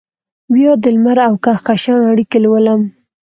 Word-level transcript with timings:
بیا 0.53 0.71
دلمر 0.83 1.17
اوکهکشان 1.27 1.99
اړیکې 2.11 2.37
لولم 2.45 2.81